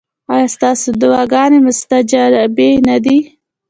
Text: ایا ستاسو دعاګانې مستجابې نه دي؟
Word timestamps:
ایا 0.33 0.47
ستاسو 0.55 0.87
دعاګانې 1.01 1.59
مستجابې 1.67 2.71
نه 2.87 2.97
دي؟ 3.03 3.17